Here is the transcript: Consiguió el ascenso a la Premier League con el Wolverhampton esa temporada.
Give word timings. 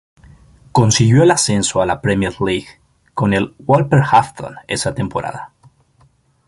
Consiguió 0.71 1.21
el 1.21 1.29
ascenso 1.29 1.79
a 1.79 1.85
la 1.85 2.01
Premier 2.01 2.33
League 2.41 2.65
con 3.13 3.35
el 3.35 3.53
Wolverhampton 3.59 4.55
esa 4.67 4.95
temporada. 4.95 5.53